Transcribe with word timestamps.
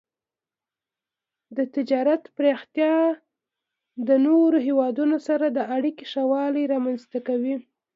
د 1.57 1.59
تجارت 1.75 2.23
پراختیا 2.35 2.93
د 4.07 4.09
نورو 4.25 4.57
هیوادونو 4.67 5.17
سره 5.27 5.45
د 5.49 5.59
اړیکو 5.75 6.03
ښه 6.11 6.23
والی 6.33 6.63
رامنځته 6.73 7.19
کوي. 7.27 7.55